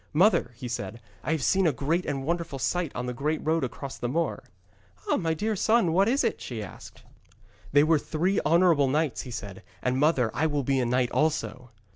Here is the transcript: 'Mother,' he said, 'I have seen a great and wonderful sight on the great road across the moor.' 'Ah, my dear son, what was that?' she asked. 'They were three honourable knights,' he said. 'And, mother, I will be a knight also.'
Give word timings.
'Mother,' 0.13 0.49
he 0.55 0.67
said, 0.67 0.99
'I 1.23 1.31
have 1.33 1.43
seen 1.43 1.67
a 1.67 1.71
great 1.71 2.07
and 2.07 2.25
wonderful 2.25 2.57
sight 2.57 2.91
on 2.95 3.05
the 3.05 3.13
great 3.13 3.39
road 3.45 3.63
across 3.63 3.99
the 3.99 4.09
moor.' 4.09 4.43
'Ah, 5.07 5.15
my 5.17 5.35
dear 5.35 5.55
son, 5.55 5.93
what 5.93 6.07
was 6.07 6.21
that?' 6.23 6.41
she 6.41 6.63
asked. 6.63 7.03
'They 7.71 7.83
were 7.83 7.99
three 7.99 8.39
honourable 8.43 8.87
knights,' 8.87 9.21
he 9.21 9.29
said. 9.29 9.61
'And, 9.79 9.99
mother, 9.99 10.31
I 10.33 10.47
will 10.47 10.63
be 10.63 10.79
a 10.79 10.87
knight 10.87 11.11
also.' 11.11 11.69